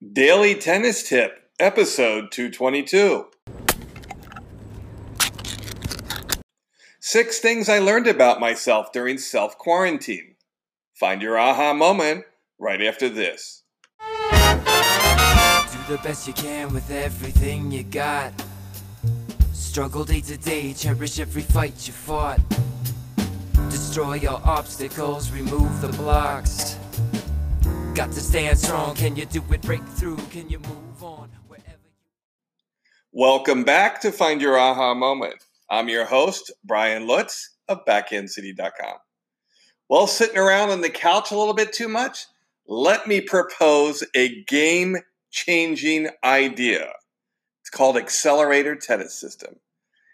Daily 0.00 0.54
Tennis 0.54 1.02
Tip, 1.02 1.50
episode 1.58 2.30
222. 2.30 3.26
Six 7.00 7.40
things 7.40 7.68
I 7.68 7.80
learned 7.80 8.06
about 8.06 8.38
myself 8.38 8.92
during 8.92 9.18
self 9.18 9.58
quarantine. 9.58 10.36
Find 10.94 11.20
your 11.20 11.36
aha 11.36 11.74
moment 11.74 12.26
right 12.60 12.80
after 12.80 13.08
this. 13.08 13.64
Do 13.98 14.06
the 15.88 16.00
best 16.04 16.28
you 16.28 16.32
can 16.32 16.72
with 16.72 16.88
everything 16.92 17.72
you 17.72 17.82
got. 17.82 18.32
Struggle 19.52 20.04
day 20.04 20.20
to 20.20 20.36
day, 20.36 20.74
cherish 20.74 21.18
every 21.18 21.42
fight 21.42 21.88
you 21.88 21.92
fought. 21.92 22.38
Destroy 23.68 24.14
your 24.14 24.40
obstacles, 24.44 25.32
remove 25.32 25.80
the 25.80 25.88
blocks. 25.88 26.77
Got 27.98 28.12
to 28.12 28.20
stand 28.20 28.56
strong. 28.56 28.94
Can 28.94 29.16
you 29.16 29.26
do 29.26 29.42
it? 29.50 29.60
Break 29.62 29.82
through. 29.84 30.18
Can 30.30 30.48
you 30.48 30.60
move 30.60 31.02
on 31.02 31.30
wherever 31.48 31.66
Welcome 33.10 33.64
back 33.64 34.00
to 34.02 34.12
Find 34.12 34.40
Your 34.40 34.56
Aha 34.56 34.94
Moment. 34.94 35.42
I'm 35.68 35.88
your 35.88 36.04
host, 36.04 36.52
Brian 36.62 37.08
Lutz 37.08 37.56
of 37.66 37.84
BackhandCity.com. 37.86 38.98
Well, 39.88 40.06
sitting 40.06 40.38
around 40.38 40.70
on 40.70 40.80
the 40.80 40.90
couch 40.90 41.32
a 41.32 41.36
little 41.36 41.54
bit 41.54 41.72
too 41.72 41.88
much? 41.88 42.26
Let 42.68 43.08
me 43.08 43.20
propose 43.20 44.04
a 44.14 44.44
game 44.44 44.98
changing 45.32 46.10
idea. 46.22 46.92
It's 47.62 47.70
called 47.70 47.96
Accelerator 47.96 48.76
Tennis 48.76 49.18
System. 49.18 49.56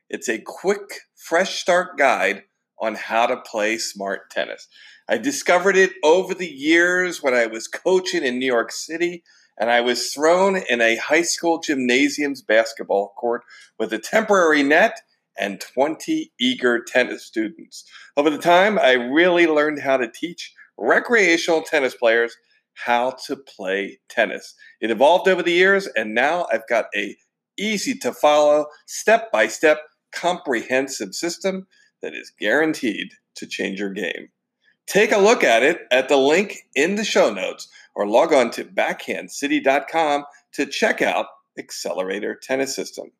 It's 0.08 0.30
a 0.30 0.38
quick, 0.38 1.00
fresh 1.16 1.60
start 1.60 1.98
guide 1.98 2.44
on 2.80 2.94
how 2.94 3.26
to 3.26 3.36
play 3.36 3.78
smart 3.78 4.30
tennis. 4.30 4.68
I 5.08 5.18
discovered 5.18 5.76
it 5.76 5.92
over 6.02 6.34
the 6.34 6.50
years 6.50 7.22
when 7.22 7.34
I 7.34 7.46
was 7.46 7.68
coaching 7.68 8.24
in 8.24 8.38
New 8.38 8.46
York 8.46 8.72
City 8.72 9.22
and 9.58 9.70
I 9.70 9.80
was 9.80 10.12
thrown 10.12 10.56
in 10.56 10.80
a 10.80 10.96
high 10.96 11.22
school 11.22 11.60
gymnasium's 11.60 12.42
basketball 12.42 13.14
court 13.16 13.42
with 13.78 13.92
a 13.92 13.98
temporary 13.98 14.62
net 14.62 15.00
and 15.38 15.60
20 15.60 16.32
eager 16.40 16.82
tennis 16.82 17.24
students. 17.24 17.84
Over 18.16 18.30
the 18.30 18.38
time, 18.38 18.78
I 18.78 18.92
really 18.92 19.46
learned 19.46 19.80
how 19.80 19.96
to 19.96 20.10
teach 20.10 20.52
recreational 20.78 21.62
tennis 21.62 21.94
players 21.94 22.36
how 22.74 23.16
to 23.26 23.36
play 23.36 24.00
tennis. 24.08 24.54
It 24.80 24.90
evolved 24.90 25.28
over 25.28 25.42
the 25.42 25.52
years 25.52 25.86
and 25.96 26.14
now 26.14 26.46
I've 26.52 26.66
got 26.68 26.86
a 26.96 27.16
easy 27.56 27.94
to 27.98 28.12
follow, 28.12 28.66
step 28.86 29.30
by 29.30 29.46
step, 29.46 29.78
comprehensive 30.12 31.14
system 31.14 31.66
that 32.04 32.14
is 32.14 32.30
guaranteed 32.38 33.14
to 33.34 33.46
change 33.46 33.80
your 33.80 33.90
game. 33.90 34.28
Take 34.86 35.10
a 35.10 35.16
look 35.16 35.42
at 35.42 35.62
it 35.62 35.86
at 35.90 36.10
the 36.10 36.18
link 36.18 36.66
in 36.74 36.96
the 36.96 37.04
show 37.04 37.32
notes 37.32 37.68
or 37.94 38.06
log 38.06 38.34
on 38.34 38.50
to 38.50 38.64
backhandcity.com 38.64 40.24
to 40.52 40.66
check 40.66 41.00
out 41.00 41.26
Accelerator 41.58 42.34
Tennis 42.34 42.76
System. 42.76 43.10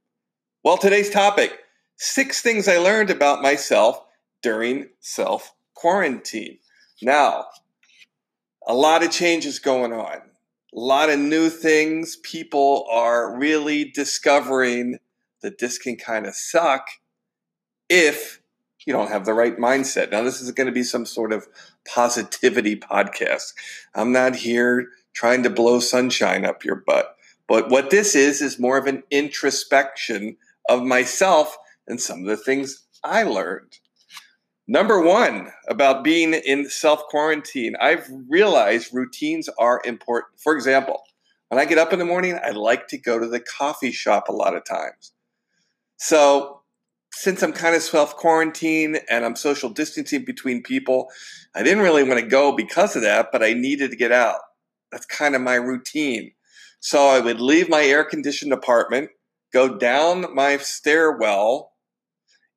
Well, 0.63 0.77
today's 0.77 1.09
topic 1.09 1.61
six 1.97 2.43
things 2.43 2.69
I 2.69 2.77
learned 2.77 3.09
about 3.09 3.41
myself 3.41 4.05
during 4.43 4.89
self 5.01 5.55
quarantine. 5.73 6.59
Now, 7.01 7.47
a 8.67 8.75
lot 8.75 9.03
of 9.03 9.11
changes 9.11 9.59
going 9.59 9.95
on, 9.95 10.17
a 10.17 10.21
lot 10.79 11.09
of 11.09 11.19
new 11.19 11.49
things. 11.49 12.17
People 12.17 12.87
are 12.91 13.35
really 13.35 13.87
discovering 13.87 14.99
that 15.41 15.59
this 15.59 15.79
can 15.79 15.97
kind 15.97 16.27
of 16.27 16.35
suck 16.35 16.87
if 17.89 18.41
you 18.87 18.93
don't 18.93 19.11
have 19.11 19.25
the 19.25 19.35
right 19.35 19.57
mindset. 19.59 20.11
Now, 20.11 20.23
this 20.23 20.41
is 20.41 20.51
going 20.53 20.67
to 20.67 20.73
be 20.73 20.83
some 20.83 21.07
sort 21.07 21.33
of 21.33 21.47
positivity 21.87 22.77
podcast. 22.77 23.55
I'm 23.95 24.13
not 24.13 24.37
here 24.37 24.89
trying 25.15 25.43
to 25.45 25.51
blow 25.51 25.81
sunshine 25.81 26.45
up 26.45 26.65
your 26.65 26.77
butt. 26.87 27.17
But 27.47 27.71
what 27.71 27.91
this 27.91 28.15
is, 28.15 28.41
is 28.41 28.59
more 28.59 28.79
of 28.79 28.87
an 28.87 29.03
introspection 29.11 30.37
of 30.69 30.83
myself 30.83 31.57
and 31.87 32.01
some 32.01 32.21
of 32.21 32.27
the 32.27 32.37
things 32.37 32.85
I 33.03 33.23
learned. 33.23 33.79
Number 34.67 35.01
one, 35.01 35.53
about 35.69 36.05
being 36.05 36.33
in 36.33 36.71
self 36.71 37.05
quarantine, 37.09 37.77
I've 37.81 38.09
realized 38.29 38.95
routines 38.95 39.49
are 39.59 39.83
important. 39.85 40.41
For 40.41 40.55
example, 40.55 41.03
when 41.49 41.61
I 41.61 41.67
get 41.67 41.77
up 41.77 41.93
in 41.93 41.99
the 41.99 42.07
morning, 42.07 42.39
I 42.43 42.51
like 42.51 42.89
to 42.89 42.99
go 42.99 43.19
to 43.19 43.27
the 43.27 43.41
coffee 43.41 43.93
shop 43.93 44.29
a 44.29 44.33
lot 44.33 44.57
of 44.57 44.65
times. 44.65 45.13
So 45.99 46.54
since 47.15 47.43
I'm 47.43 47.53
kind 47.53 47.77
of 47.77 47.83
self 47.83 48.17
quarantine 48.17 48.99
and 49.09 49.25
I'm 49.25 49.37
social 49.37 49.71
distancing 49.71 50.25
between 50.25 50.63
people, 50.63 51.09
I 51.55 51.63
didn't 51.63 51.85
really 51.85 52.03
want 52.03 52.21
to 52.21 52.27
go 52.27 52.53
because 52.53 52.97
of 52.97 53.03
that, 53.03 53.29
but 53.31 53.43
I 53.43 53.53
needed 53.53 53.91
to 53.93 53.97
get 53.97 54.13
out. 54.13 54.41
That's 54.91 55.07
kind 55.07 55.35
of 55.35 55.41
my 55.41 55.55
routine. 55.55 56.33
So 56.81 57.09
I 57.09 57.21
would 57.21 57.41
leave 57.41 57.69
my 57.69 57.83
air 57.83 58.05
conditioned 58.05 58.53
apartment, 58.53 59.11
go 59.53 59.79
down 59.79 60.35
my 60.35 60.57
stairwell 60.59 61.73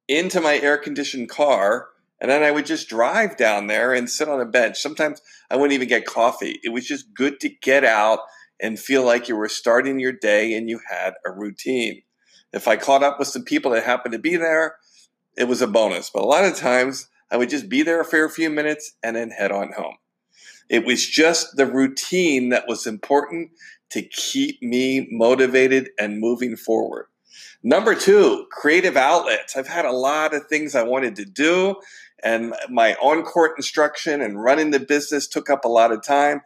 into 0.07 0.41
my 0.41 0.57
air 0.59 0.77
conditioned 0.77 1.29
car, 1.29 1.89
and 2.19 2.31
then 2.31 2.43
I 2.43 2.51
would 2.51 2.65
just 2.65 2.89
drive 2.89 3.37
down 3.37 3.67
there 3.67 3.93
and 3.93 4.09
sit 4.09 4.27
on 4.27 4.41
a 4.41 4.45
bench. 4.45 4.77
Sometimes 4.77 5.21
I 5.51 5.55
wouldn't 5.55 5.73
even 5.73 5.87
get 5.87 6.05
coffee. 6.05 6.59
It 6.63 6.69
was 6.69 6.87
just 6.87 7.13
good 7.13 7.39
to 7.41 7.49
get 7.49 7.83
out 7.85 8.19
and 8.59 8.79
feel 8.79 9.05
like 9.05 9.29
you 9.29 9.35
were 9.35 9.49
starting 9.49 9.99
your 9.99 10.13
day 10.13 10.53
and 10.53 10.67
you 10.67 10.79
had 10.89 11.13
a 11.25 11.31
routine. 11.31 12.01
If 12.53 12.67
I 12.67 12.75
caught 12.75 13.03
up 13.03 13.19
with 13.19 13.27
some 13.27 13.43
people 13.43 13.71
that 13.71 13.83
happened 13.83 14.13
to 14.13 14.19
be 14.19 14.37
there, 14.37 14.77
it 15.37 15.47
was 15.47 15.61
a 15.61 15.67
bonus. 15.67 16.09
But 16.09 16.23
a 16.23 16.27
lot 16.27 16.45
of 16.45 16.55
times 16.55 17.07
I 17.29 17.37
would 17.37 17.49
just 17.49 17.69
be 17.69 17.83
there 17.83 18.03
for 18.03 18.23
a 18.23 18.29
few 18.29 18.49
minutes 18.49 18.93
and 19.03 19.15
then 19.15 19.31
head 19.31 19.51
on 19.51 19.73
home. 19.73 19.97
It 20.69 20.85
was 20.85 21.05
just 21.05 21.55
the 21.55 21.65
routine 21.65 22.49
that 22.49 22.67
was 22.67 22.87
important 22.87 23.51
to 23.91 24.01
keep 24.01 24.61
me 24.61 25.07
motivated 25.11 25.89
and 25.99 26.19
moving 26.19 26.55
forward. 26.57 27.07
Number 27.63 27.95
two, 27.95 28.45
creative 28.51 28.97
outlets. 28.97 29.55
I've 29.55 29.67
had 29.67 29.85
a 29.85 29.91
lot 29.91 30.33
of 30.33 30.47
things 30.47 30.75
I 30.75 30.83
wanted 30.83 31.15
to 31.17 31.25
do, 31.25 31.75
and 32.23 32.53
my 32.69 32.95
on 32.95 33.23
court 33.23 33.53
instruction 33.57 34.21
and 34.21 34.41
running 34.41 34.71
the 34.71 34.79
business 34.79 35.27
took 35.27 35.49
up 35.49 35.65
a 35.65 35.69
lot 35.69 35.91
of 35.91 36.03
time. 36.03 36.41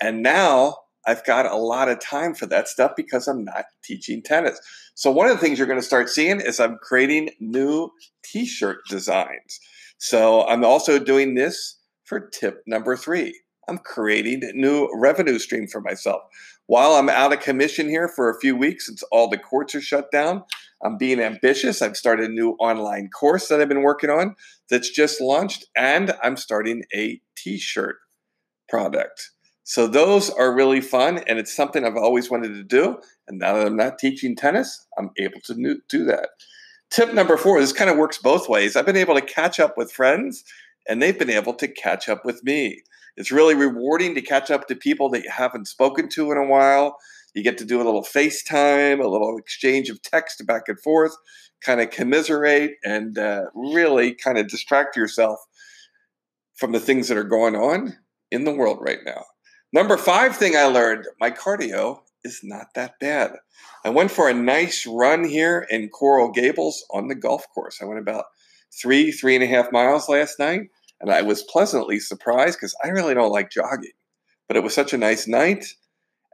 And 0.00 0.22
now 0.22 0.76
I've 1.06 1.24
got 1.24 1.46
a 1.46 1.56
lot 1.56 1.88
of 1.88 2.00
time 2.00 2.34
for 2.34 2.46
that 2.46 2.68
stuff 2.68 2.92
because 2.96 3.28
I'm 3.28 3.44
not 3.44 3.66
teaching 3.82 4.22
tennis. 4.22 4.60
So 4.94 5.10
one 5.10 5.28
of 5.28 5.36
the 5.36 5.44
things 5.44 5.58
you're 5.58 5.66
going 5.68 5.80
to 5.80 5.86
start 5.86 6.08
seeing 6.08 6.40
is 6.40 6.60
I'm 6.60 6.78
creating 6.82 7.30
new 7.40 7.90
t-shirt 8.24 8.78
designs. 8.88 9.60
So 9.98 10.46
I'm 10.46 10.64
also 10.64 10.98
doing 10.98 11.34
this 11.34 11.78
for 12.04 12.20
tip 12.20 12.62
number 12.66 12.96
three. 12.96 13.40
I'm 13.68 13.78
creating 13.78 14.42
a 14.44 14.52
new 14.52 14.88
revenue 14.94 15.38
stream 15.38 15.66
for 15.66 15.80
myself. 15.80 16.22
While 16.66 16.92
I'm 16.92 17.08
out 17.08 17.32
of 17.32 17.40
commission 17.40 17.88
here 17.88 18.08
for 18.08 18.30
a 18.30 18.38
few 18.40 18.56
weeks 18.56 18.86
since 18.86 19.02
all 19.04 19.28
the 19.28 19.38
courts 19.38 19.74
are 19.74 19.80
shut 19.80 20.10
down, 20.10 20.44
I'm 20.82 20.96
being 20.98 21.20
ambitious. 21.20 21.80
I've 21.82 21.96
started 21.96 22.30
a 22.30 22.32
new 22.32 22.52
online 22.52 23.08
course 23.08 23.48
that 23.48 23.60
I've 23.60 23.68
been 23.68 23.82
working 23.82 24.10
on 24.10 24.36
that's 24.68 24.90
just 24.90 25.20
launched, 25.20 25.66
and 25.76 26.14
I'm 26.22 26.36
starting 26.36 26.82
a 26.94 27.20
t 27.36 27.58
shirt 27.58 27.96
product. 28.68 29.30
So 29.64 29.86
those 29.86 30.28
are 30.28 30.54
really 30.54 30.82
fun, 30.82 31.18
and 31.26 31.38
it's 31.38 31.54
something 31.54 31.84
I've 31.84 31.96
always 31.96 32.30
wanted 32.30 32.48
to 32.48 32.62
do. 32.62 32.98
And 33.26 33.38
now 33.38 33.54
that 33.54 33.66
I'm 33.66 33.76
not 33.76 33.98
teaching 33.98 34.36
tennis, 34.36 34.86
I'm 34.98 35.10
able 35.16 35.40
to 35.44 35.80
do 35.88 36.04
that. 36.04 36.28
Tip 36.90 37.14
number 37.14 37.38
four 37.38 37.60
this 37.60 37.72
kind 37.72 37.90
of 37.90 37.96
works 37.96 38.18
both 38.18 38.48
ways. 38.48 38.76
I've 38.76 38.86
been 38.86 38.96
able 38.96 39.14
to 39.14 39.22
catch 39.22 39.58
up 39.58 39.76
with 39.78 39.90
friends, 39.90 40.44
and 40.86 41.00
they've 41.00 41.18
been 41.18 41.30
able 41.30 41.54
to 41.54 41.66
catch 41.66 42.10
up 42.10 42.26
with 42.26 42.44
me. 42.44 42.82
It's 43.16 43.32
really 43.32 43.54
rewarding 43.54 44.14
to 44.14 44.20
catch 44.20 44.50
up 44.50 44.68
to 44.68 44.76
people 44.76 45.08
that 45.10 45.24
you 45.24 45.30
haven't 45.30 45.66
spoken 45.66 46.08
to 46.10 46.30
in 46.30 46.36
a 46.36 46.46
while. 46.46 46.98
You 47.34 47.42
get 47.42 47.56
to 47.58 47.64
do 47.64 47.80
a 47.80 47.84
little 47.84 48.04
FaceTime, 48.04 49.02
a 49.02 49.08
little 49.08 49.38
exchange 49.38 49.88
of 49.88 50.02
text 50.02 50.46
back 50.46 50.68
and 50.68 50.78
forth, 50.78 51.16
kind 51.62 51.80
of 51.80 51.90
commiserate, 51.90 52.72
and 52.84 53.18
uh, 53.18 53.46
really 53.54 54.14
kind 54.14 54.36
of 54.36 54.48
distract 54.48 54.94
yourself 54.94 55.40
from 56.54 56.72
the 56.72 56.80
things 56.80 57.08
that 57.08 57.16
are 57.16 57.24
going 57.24 57.56
on 57.56 57.96
in 58.30 58.44
the 58.44 58.54
world 58.54 58.78
right 58.80 59.00
now. 59.06 59.24
Number 59.74 59.96
five 59.96 60.36
thing 60.36 60.54
I 60.54 60.66
learned 60.66 61.08
my 61.18 61.32
cardio 61.32 61.98
is 62.22 62.42
not 62.44 62.68
that 62.76 63.00
bad. 63.00 63.32
I 63.84 63.88
went 63.90 64.12
for 64.12 64.28
a 64.28 64.32
nice 64.32 64.86
run 64.86 65.24
here 65.24 65.66
in 65.68 65.88
Coral 65.88 66.30
Gables 66.30 66.86
on 66.92 67.08
the 67.08 67.16
golf 67.16 67.44
course. 67.52 67.80
I 67.82 67.84
went 67.84 67.98
about 67.98 68.26
three, 68.72 69.10
three 69.10 69.34
and 69.34 69.42
a 69.42 69.48
half 69.48 69.72
miles 69.72 70.08
last 70.08 70.38
night, 70.38 70.60
and 71.00 71.10
I 71.10 71.22
was 71.22 71.42
pleasantly 71.42 71.98
surprised 71.98 72.56
because 72.56 72.72
I 72.84 72.90
really 72.90 73.14
don't 73.14 73.32
like 73.32 73.50
jogging. 73.50 73.90
But 74.46 74.56
it 74.56 74.62
was 74.62 74.72
such 74.72 74.92
a 74.92 74.96
nice 74.96 75.26
night, 75.26 75.66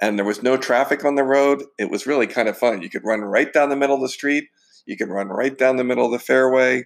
and 0.02 0.18
there 0.18 0.26
was 0.26 0.42
no 0.42 0.58
traffic 0.58 1.02
on 1.06 1.14
the 1.14 1.24
road. 1.24 1.62
It 1.78 1.90
was 1.90 2.06
really 2.06 2.26
kind 2.26 2.46
of 2.46 2.58
fun. 2.58 2.82
You 2.82 2.90
could 2.90 3.06
run 3.06 3.22
right 3.22 3.50
down 3.50 3.70
the 3.70 3.74
middle 3.74 3.96
of 3.96 4.02
the 4.02 4.10
street, 4.10 4.48
you 4.84 4.98
could 4.98 5.08
run 5.08 5.28
right 5.28 5.56
down 5.56 5.76
the 5.76 5.84
middle 5.84 6.04
of 6.04 6.12
the 6.12 6.18
fairway. 6.18 6.84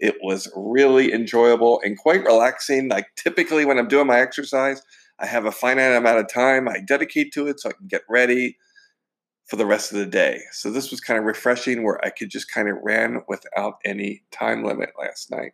It 0.00 0.16
was 0.22 0.52
really 0.54 1.14
enjoyable 1.14 1.80
and 1.82 1.96
quite 1.96 2.24
relaxing. 2.24 2.90
Like 2.90 3.06
typically, 3.16 3.64
when 3.64 3.78
I'm 3.78 3.88
doing 3.88 4.06
my 4.06 4.20
exercise, 4.20 4.82
I 5.18 5.26
have 5.26 5.44
a 5.44 5.52
finite 5.52 5.96
amount 5.96 6.18
of 6.18 6.32
time 6.32 6.68
I 6.68 6.80
dedicate 6.80 7.32
to 7.34 7.46
it 7.46 7.60
so 7.60 7.70
I 7.70 7.72
can 7.72 7.86
get 7.86 8.02
ready 8.08 8.58
for 9.46 9.56
the 9.56 9.66
rest 9.66 9.92
of 9.92 9.98
the 9.98 10.06
day. 10.06 10.40
So 10.52 10.70
this 10.70 10.90
was 10.90 11.00
kind 11.00 11.18
of 11.18 11.24
refreshing 11.24 11.82
where 11.82 12.02
I 12.04 12.10
could 12.10 12.30
just 12.30 12.50
kind 12.50 12.68
of 12.68 12.78
ran 12.82 13.22
without 13.28 13.78
any 13.84 14.22
time 14.30 14.64
limit 14.64 14.90
last 14.98 15.30
night. 15.30 15.52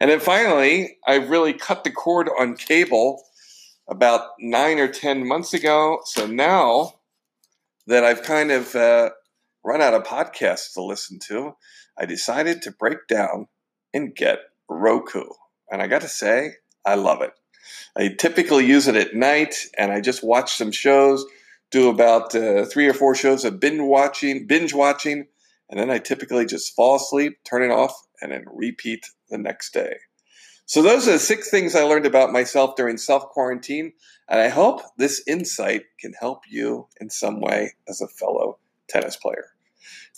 And 0.00 0.10
then 0.10 0.20
finally, 0.20 0.98
I 1.06 1.16
really 1.16 1.52
cut 1.52 1.84
the 1.84 1.90
cord 1.90 2.28
on 2.38 2.56
cable 2.56 3.22
about 3.88 4.30
nine 4.38 4.78
or 4.78 4.88
10 4.88 5.26
months 5.26 5.52
ago. 5.54 6.00
So 6.04 6.26
now 6.26 6.94
that 7.86 8.04
I've 8.04 8.22
kind 8.22 8.50
of 8.50 8.74
uh, 8.74 9.10
run 9.64 9.80
out 9.80 9.94
of 9.94 10.04
podcasts 10.04 10.74
to 10.74 10.82
listen 10.82 11.18
to, 11.28 11.56
I 11.98 12.06
decided 12.06 12.62
to 12.62 12.70
break 12.70 13.06
down 13.08 13.48
and 13.92 14.14
get 14.14 14.38
Roku. 14.68 15.24
And 15.70 15.82
I 15.82 15.86
got 15.86 16.02
to 16.02 16.08
say, 16.08 16.52
I 16.84 16.94
love 16.94 17.22
it. 17.22 17.32
I 17.96 18.08
typically 18.08 18.66
use 18.66 18.88
it 18.88 18.96
at 18.96 19.14
night 19.14 19.54
and 19.76 19.92
I 19.92 20.00
just 20.00 20.24
watch 20.24 20.54
some 20.54 20.72
shows, 20.72 21.24
do 21.70 21.88
about 21.88 22.34
uh, 22.34 22.64
three 22.66 22.86
or 22.86 22.94
four 22.94 23.14
shows 23.14 23.44
of 23.44 23.60
binge 23.60 23.80
watching, 23.80 24.46
binge 24.46 24.74
watching, 24.74 25.26
and 25.70 25.78
then 25.78 25.90
I 25.90 25.98
typically 25.98 26.46
just 26.46 26.74
fall 26.74 26.96
asleep, 26.96 27.38
turn 27.44 27.62
it 27.62 27.72
off, 27.72 27.94
and 28.20 28.32
then 28.32 28.44
repeat 28.46 29.06
the 29.28 29.38
next 29.38 29.72
day. 29.72 29.96
So 30.66 30.82
those 30.82 31.08
are 31.08 31.12
the 31.12 31.18
six 31.18 31.50
things 31.50 31.74
I 31.74 31.82
learned 31.82 32.04
about 32.04 32.32
myself 32.32 32.76
during 32.76 32.98
self 32.98 33.30
quarantine, 33.30 33.92
and 34.28 34.38
I 34.38 34.48
hope 34.48 34.82
this 34.98 35.22
insight 35.26 35.84
can 35.98 36.12
help 36.12 36.42
you 36.48 36.88
in 37.00 37.08
some 37.08 37.40
way 37.40 37.72
as 37.88 38.00
a 38.00 38.08
fellow 38.08 38.58
tennis 38.86 39.16
player. 39.16 39.46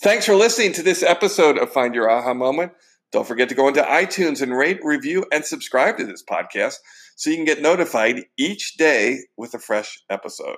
Thanks 0.01 0.25
for 0.25 0.35
listening 0.35 0.73
to 0.73 0.83
this 0.83 1.03
episode 1.03 1.57
of 1.57 1.71
Find 1.71 1.95
Your 1.95 2.09
Aha 2.09 2.33
Moment. 2.33 2.73
Don't 3.11 3.27
forget 3.27 3.49
to 3.49 3.55
go 3.55 3.67
into 3.67 3.81
iTunes 3.81 4.41
and 4.41 4.55
rate, 4.55 4.79
review, 4.83 5.25
and 5.31 5.43
subscribe 5.43 5.97
to 5.97 6.05
this 6.05 6.23
podcast 6.23 6.75
so 7.15 7.29
you 7.29 7.35
can 7.35 7.45
get 7.45 7.61
notified 7.61 8.23
each 8.37 8.77
day 8.77 9.19
with 9.37 9.53
a 9.53 9.59
fresh 9.59 10.01
episode. 10.09 10.57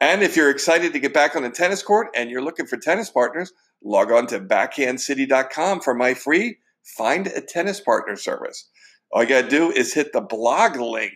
And 0.00 0.22
if 0.22 0.36
you're 0.36 0.50
excited 0.50 0.92
to 0.92 0.98
get 0.98 1.14
back 1.14 1.36
on 1.36 1.42
the 1.42 1.50
tennis 1.50 1.82
court 1.82 2.08
and 2.14 2.30
you're 2.30 2.42
looking 2.42 2.66
for 2.66 2.76
tennis 2.76 3.10
partners, 3.10 3.52
log 3.82 4.10
on 4.10 4.26
to 4.28 4.40
backhandcity.com 4.40 5.80
for 5.80 5.94
my 5.94 6.14
free 6.14 6.58
Find 6.96 7.26
a 7.26 7.40
Tennis 7.40 7.80
Partner 7.80 8.16
service. 8.16 8.68
All 9.12 9.22
you 9.22 9.28
got 9.28 9.42
to 9.42 9.48
do 9.48 9.70
is 9.70 9.94
hit 9.94 10.12
the 10.12 10.20
blog 10.20 10.76
link 10.76 11.14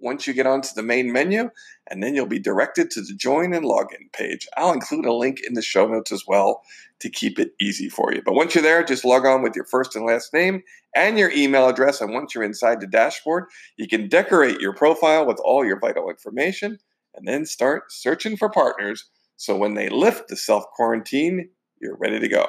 once 0.00 0.26
you 0.26 0.32
get 0.32 0.46
onto 0.46 0.68
the 0.74 0.82
main 0.82 1.12
menu, 1.12 1.50
and 1.88 2.02
then 2.02 2.14
you'll 2.14 2.26
be 2.26 2.38
directed 2.38 2.90
to 2.90 3.02
the 3.02 3.14
join 3.14 3.52
and 3.52 3.64
login 3.64 4.12
page. 4.12 4.46
I'll 4.56 4.72
include 4.72 5.06
a 5.06 5.12
link 5.12 5.40
in 5.46 5.54
the 5.54 5.62
show 5.62 5.86
notes 5.86 6.12
as 6.12 6.24
well 6.26 6.62
to 7.00 7.10
keep 7.10 7.38
it 7.38 7.52
easy 7.60 7.88
for 7.88 8.12
you. 8.12 8.22
But 8.24 8.34
once 8.34 8.54
you're 8.54 8.62
there, 8.62 8.84
just 8.84 9.04
log 9.04 9.26
on 9.26 9.42
with 9.42 9.56
your 9.56 9.64
first 9.64 9.96
and 9.96 10.06
last 10.06 10.32
name 10.32 10.62
and 10.94 11.18
your 11.18 11.30
email 11.30 11.68
address. 11.68 12.00
And 12.00 12.12
once 12.12 12.34
you're 12.34 12.44
inside 12.44 12.80
the 12.80 12.86
dashboard, 12.86 13.44
you 13.76 13.88
can 13.88 14.08
decorate 14.08 14.60
your 14.60 14.74
profile 14.74 15.26
with 15.26 15.40
all 15.44 15.64
your 15.64 15.78
vital 15.78 16.10
information 16.10 16.78
and 17.14 17.26
then 17.26 17.46
start 17.46 17.90
searching 17.90 18.36
for 18.36 18.48
partners. 18.48 19.08
So 19.36 19.56
when 19.56 19.74
they 19.74 19.88
lift 19.88 20.28
the 20.28 20.36
self 20.36 20.64
quarantine, 20.74 21.48
you're 21.80 21.96
ready 21.96 22.20
to 22.20 22.28
go. 22.28 22.46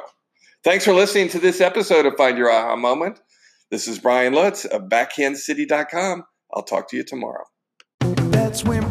Thanks 0.63 0.85
for 0.85 0.93
listening 0.93 1.29
to 1.29 1.39
this 1.39 1.61
episode 1.61 2.05
of 2.05 2.15
Find 2.17 2.37
Your 2.37 2.51
Aha 2.51 2.75
Moment. 2.75 3.19
This 3.71 3.87
is 3.87 3.97
Brian 3.97 4.33
Lutz 4.33 4.65
of 4.65 4.83
BackhandCity.com. 4.83 6.25
I'll 6.53 6.63
talk 6.63 6.89
to 6.89 6.97
you 6.97 7.03
tomorrow. 7.03 7.45
That's 7.99 8.63
when 8.63 8.83